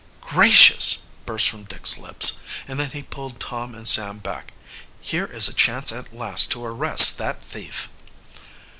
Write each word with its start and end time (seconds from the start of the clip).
"Gracious!" 0.21 1.01
burst 1.27 1.47
from 1.47 1.63
Dick's 1.65 1.95
lips, 1.95 2.39
and 2.67 2.79
then 2.79 2.89
he 2.89 3.03
pulled 3.03 3.39
Tom 3.39 3.75
and 3.75 3.87
Sam 3.87 4.17
back. 4.17 4.51
"Here 4.99 5.27
is 5.27 5.47
a 5.47 5.53
chance 5.53 5.91
at 5.91 6.11
last 6.11 6.49
to 6.53 6.65
arrest 6.65 7.19
that 7.19 7.43
thief!" 7.43 7.87